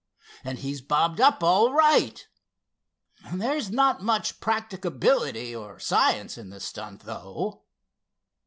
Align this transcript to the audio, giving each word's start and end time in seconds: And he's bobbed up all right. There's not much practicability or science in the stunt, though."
And 0.43 0.57
he's 0.57 0.81
bobbed 0.81 1.21
up 1.21 1.43
all 1.43 1.71
right. 1.73 2.27
There's 3.31 3.69
not 3.69 4.01
much 4.01 4.39
practicability 4.39 5.55
or 5.55 5.77
science 5.77 6.39
in 6.39 6.49
the 6.49 6.59
stunt, 6.59 7.01
though." 7.03 7.65